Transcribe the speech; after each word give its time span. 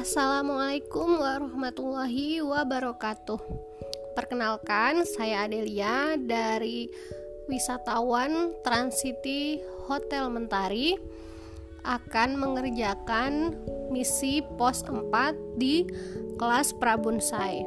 Assalamualaikum 0.00 1.20
warahmatullahi 1.20 2.40
wabarakatuh. 2.40 3.36
Perkenalkan, 4.16 5.04
saya 5.04 5.44
Adelia 5.44 6.16
dari 6.16 6.88
wisatawan 7.44 8.56
Transcity 8.64 9.60
Hotel 9.84 10.24
Mentari 10.32 10.96
akan 11.84 12.32
mengerjakan 12.32 13.60
misi 13.92 14.40
pos 14.56 14.80
4 14.88 15.60
di 15.60 15.84
kelas 16.40 16.72
Prabunsai. 16.80 17.60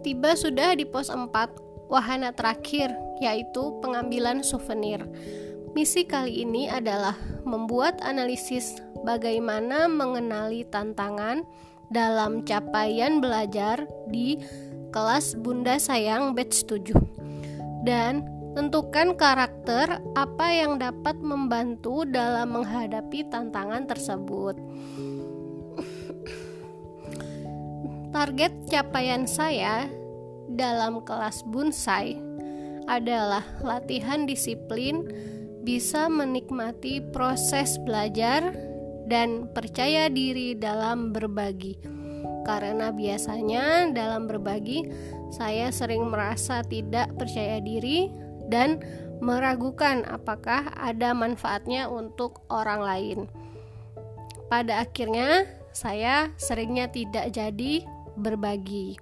Tiba 0.00 0.32
sudah 0.32 0.72
di 0.72 0.88
pos 0.88 1.12
4 1.12 1.92
wahana 1.92 2.32
terakhir 2.32 2.88
yaitu 3.20 3.76
pengambilan 3.84 4.40
souvenir. 4.40 5.04
Misi 5.78 6.02
kali 6.02 6.42
ini 6.42 6.66
adalah 6.66 7.14
membuat 7.46 8.02
analisis 8.02 8.82
bagaimana 9.06 9.86
mengenali 9.86 10.66
tantangan 10.66 11.46
dalam 11.86 12.42
capaian 12.42 13.22
belajar 13.22 13.86
di 14.10 14.42
kelas 14.90 15.38
Bunda 15.38 15.78
Sayang 15.78 16.34
batch 16.34 16.66
7 16.66 17.86
dan 17.86 18.26
tentukan 18.58 19.14
karakter 19.14 20.02
apa 20.18 20.50
yang 20.50 20.82
dapat 20.82 21.14
membantu 21.22 22.02
dalam 22.02 22.58
menghadapi 22.58 23.30
tantangan 23.30 23.86
tersebut. 23.86 24.58
Target 28.18 28.66
capaian 28.66 29.30
saya 29.30 29.86
dalam 30.50 31.06
kelas 31.06 31.46
bonsai 31.46 32.18
adalah 32.90 33.46
latihan 33.62 34.26
disiplin 34.26 35.06
bisa 35.62 36.06
menikmati 36.06 37.02
proses 37.12 37.78
belajar 37.82 38.54
dan 39.08 39.48
percaya 39.52 40.12
diri 40.12 40.54
dalam 40.54 41.10
berbagi. 41.10 41.80
Karena 42.44 42.92
biasanya 42.92 43.92
dalam 43.92 44.24
berbagi, 44.24 44.88
saya 45.28 45.68
sering 45.68 46.08
merasa 46.08 46.64
tidak 46.64 47.12
percaya 47.20 47.60
diri 47.60 48.08
dan 48.48 48.80
meragukan 49.20 50.06
apakah 50.08 50.72
ada 50.78 51.12
manfaatnya 51.12 51.90
untuk 51.92 52.40
orang 52.48 52.80
lain. 52.80 53.18
Pada 54.48 54.80
akhirnya, 54.80 55.44
saya 55.76 56.32
seringnya 56.40 56.88
tidak 56.88 57.28
jadi 57.36 57.84
berbagi. 58.16 58.96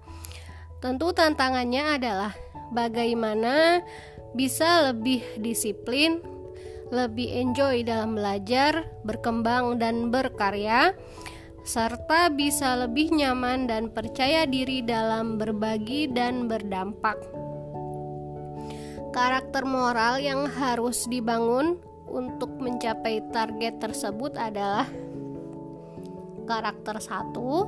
Tentu, 0.83 1.15
tantangannya 1.15 2.03
adalah 2.03 2.33
bagaimana 2.75 3.81
bisa 4.35 4.91
lebih 4.91 5.23
disiplin 5.39 6.21
lebih 6.91 7.27
enjoy 7.35 7.83
dalam 7.83 8.15
belajar, 8.15 8.87
berkembang, 9.03 9.83
dan 9.83 10.15
berkarya, 10.15 10.95
serta 11.67 12.31
bisa 12.31 12.79
lebih 12.79 13.11
nyaman 13.11 13.67
dan 13.67 13.91
percaya 13.91 14.47
diri 14.47 14.87
dalam 14.87 15.35
berbagi 15.35 16.07
dan 16.07 16.47
berdampak. 16.47 17.19
Karakter 19.11 19.67
moral 19.67 20.23
yang 20.23 20.47
harus 20.47 21.09
dibangun 21.11 21.81
untuk 22.07 22.55
mencapai 22.63 23.19
target 23.35 23.83
tersebut 23.83 24.39
adalah 24.39 24.87
karakter 26.47 27.03
satu, 27.03 27.67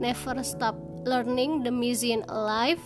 never 0.00 0.40
stop 0.40 0.78
learning 1.04 1.60
the 1.60 1.72
mission 1.74 2.24
alive. 2.32 2.80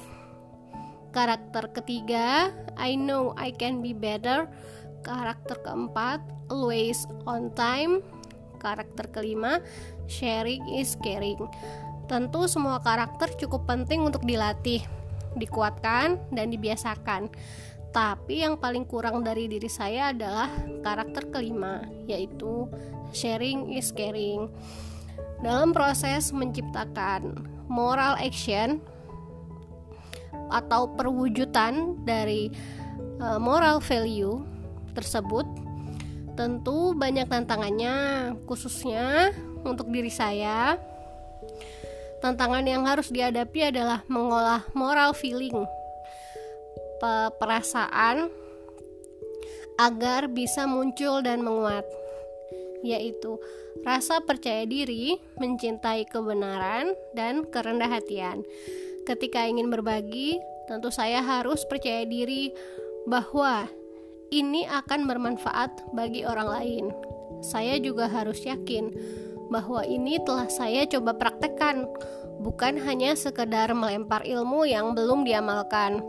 Karakter 1.15 1.71
ketiga, 1.73 2.51
I 2.75 2.99
know 2.99 3.33
I 3.39 3.55
can 3.55 3.81
be 3.81 3.95
better 3.95 4.51
Karakter 5.07 5.63
keempat, 5.63 6.19
always 6.51 7.07
on 7.31 7.55
time. 7.55 8.03
Karakter 8.59 9.07
kelima, 9.15 9.63
sharing 10.11 10.67
is 10.75 10.99
caring. 10.99 11.39
Tentu 12.11 12.51
semua 12.51 12.83
karakter 12.83 13.31
cukup 13.39 13.71
penting 13.71 14.03
untuk 14.03 14.27
dilatih, 14.27 14.83
dikuatkan, 15.39 16.19
dan 16.35 16.51
dibiasakan. 16.51 17.31
Tapi 17.95 18.43
yang 18.43 18.59
paling 18.59 18.83
kurang 18.83 19.23
dari 19.23 19.47
diri 19.47 19.71
saya 19.71 20.11
adalah 20.11 20.51
karakter 20.83 21.31
kelima, 21.31 21.87
yaitu 22.11 22.67
sharing 23.15 23.79
is 23.79 23.95
caring. 23.95 24.51
Dalam 25.39 25.71
proses 25.71 26.35
menciptakan 26.35 27.47
moral 27.71 28.19
action 28.19 28.83
atau 30.51 30.91
perwujudan 30.99 31.95
dari 32.03 32.51
uh, 33.23 33.39
moral 33.39 33.79
value 33.79 34.56
tersebut 34.97 35.45
tentu 36.37 36.97
banyak 36.97 37.29
tantangannya 37.29 38.33
khususnya 38.49 39.37
untuk 39.65 39.93
diri 39.93 40.09
saya 40.09 40.81
tantangan 42.25 42.65
yang 42.65 42.89
harus 42.89 43.13
dihadapi 43.13 43.69
adalah 43.69 44.01
mengolah 44.09 44.65
moral 44.73 45.13
feeling 45.13 45.69
perasaan 47.37 48.33
agar 49.77 50.33
bisa 50.33 50.65
muncul 50.65 51.21
dan 51.21 51.45
menguat 51.45 51.85
yaitu 52.85 53.41
rasa 53.83 54.23
percaya 54.23 54.63
diri, 54.65 55.19
mencintai 55.37 56.07
kebenaran, 56.07 56.95
dan 57.13 57.45
kerendah 57.49 57.91
hatian. 57.91 58.47
Ketika 59.05 59.47
ingin 59.47 59.71
berbagi, 59.71 60.39
tentu 60.71 60.95
saya 60.95 61.23
harus 61.23 61.67
percaya 61.67 62.07
diri 62.07 62.55
bahwa 63.07 63.67
ini 64.31 64.67
akan 64.67 65.07
bermanfaat 65.07 65.95
bagi 65.95 66.27
orang 66.27 66.49
lain. 66.51 66.85
Saya 67.45 67.79
juga 67.79 68.11
harus 68.11 68.43
yakin 68.43 68.91
bahwa 69.53 69.87
ini 69.87 70.19
telah 70.27 70.51
saya 70.51 70.83
coba 70.89 71.15
praktekkan, 71.15 71.87
bukan 72.43 72.81
hanya 72.83 73.15
sekedar 73.15 73.71
melempar 73.77 74.27
ilmu 74.27 74.67
yang 74.67 74.97
belum 74.97 75.23
diamalkan. 75.23 76.03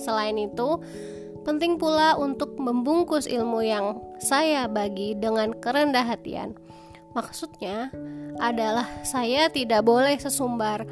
Selain 0.00 0.34
itu, 0.34 0.82
penting 1.46 1.78
pula 1.78 2.18
untuk 2.18 2.58
membungkus 2.58 3.30
ilmu 3.30 3.62
yang 3.62 3.98
saya 4.18 4.66
bagi 4.66 5.14
dengan 5.14 5.54
kerendah 5.54 6.06
hatian. 6.06 6.58
Maksudnya 7.12 7.92
adalah 8.40 8.88
saya 9.04 9.52
tidak 9.52 9.84
boleh 9.84 10.16
sesumbar 10.16 10.88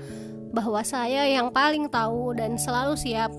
bahwa 0.52 0.84
saya 0.84 1.24
yang 1.30 1.48
paling 1.48 1.88
tahu 1.88 2.36
dan 2.36 2.60
selalu 2.60 2.98
siap 2.98 3.32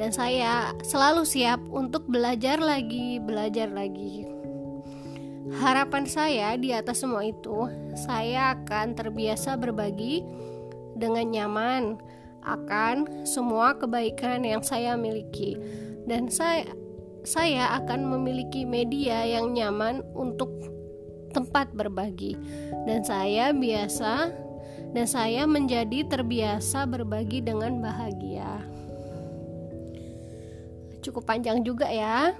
dan 0.00 0.10
saya 0.12 0.72
selalu 0.80 1.28
siap 1.28 1.60
untuk 1.68 2.08
belajar 2.08 2.56
lagi, 2.56 3.20
belajar 3.20 3.68
lagi. 3.68 4.24
Harapan 5.52 6.08
saya 6.08 6.56
di 6.56 6.72
atas 6.72 7.04
semua 7.04 7.28
itu, 7.28 7.68
saya 7.92 8.56
akan 8.56 8.96
terbiasa 8.96 9.60
berbagi 9.60 10.24
dengan 10.96 11.28
nyaman 11.28 12.00
akan 12.42 13.26
semua 13.28 13.76
kebaikan 13.76 14.42
yang 14.48 14.64
saya 14.64 14.96
miliki. 14.96 15.60
Dan 16.08 16.32
saya 16.32 16.66
saya 17.22 17.78
akan 17.78 18.10
memiliki 18.10 18.66
media 18.66 19.22
yang 19.22 19.54
nyaman 19.54 20.02
untuk 20.16 20.50
tempat 21.36 21.70
berbagi. 21.76 22.34
Dan 22.88 23.04
saya 23.06 23.54
biasa 23.54 24.32
dan 24.92 25.06
saya 25.06 25.46
menjadi 25.46 26.04
terbiasa 26.08 26.88
berbagi 26.88 27.44
dengan 27.44 27.78
bahagia 27.78 28.81
cukup 31.02 31.26
panjang 31.26 31.60
juga 31.66 31.90
ya. 31.90 32.32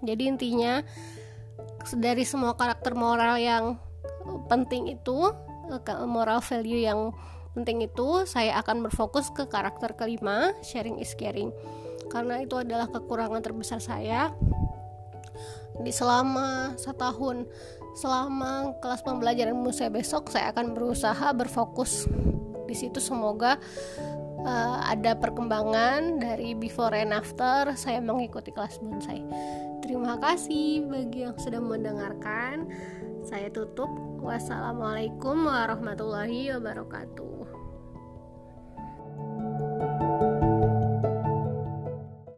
Jadi 0.00 0.28
intinya 0.28 0.80
dari 1.94 2.24
semua 2.26 2.56
karakter 2.56 2.96
moral 2.96 3.38
yang 3.38 3.76
penting 4.50 4.90
itu, 4.90 5.30
moral 6.08 6.42
value 6.42 6.82
yang 6.82 7.14
penting 7.54 7.86
itu, 7.86 8.26
saya 8.28 8.58
akan 8.60 8.88
berfokus 8.88 9.30
ke 9.32 9.48
karakter 9.48 9.94
kelima, 9.94 10.52
sharing 10.64 10.98
is 10.98 11.14
caring. 11.14 11.54
Karena 12.10 12.42
itu 12.42 12.56
adalah 12.58 12.90
kekurangan 12.90 13.40
terbesar 13.44 13.80
saya 13.80 14.34
di 15.80 15.92
selama 15.92 16.72
setahun 16.80 17.44
selama 17.96 18.76
kelas 18.80 19.04
pembelajaran 19.04 19.56
saya 19.72 19.92
besok 19.92 20.32
saya 20.32 20.52
akan 20.52 20.72
berusaha 20.72 21.32
berfokus 21.36 22.08
di 22.64 22.74
situ 22.76 23.00
semoga 23.00 23.60
uh, 24.46 24.78
ada 24.86 25.18
perkembangan 25.18 26.22
dari 26.22 26.54
before 26.54 26.94
and 26.94 27.10
after 27.10 27.74
saya 27.74 27.98
mengikuti 27.98 28.54
kelas 28.54 28.78
bonsai. 28.78 29.20
Terima 29.82 30.16
kasih 30.22 30.86
bagi 30.86 31.26
yang 31.26 31.36
sudah 31.36 31.60
mendengarkan. 31.60 32.70
Saya 33.26 33.50
tutup. 33.50 33.90
Wassalamualaikum 34.22 35.46
warahmatullahi 35.46 36.54
wabarakatuh. 36.56 37.65